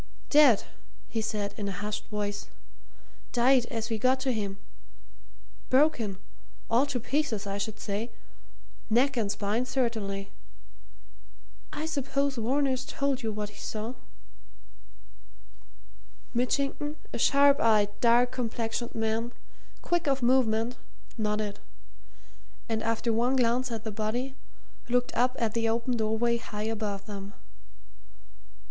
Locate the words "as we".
3.67-3.99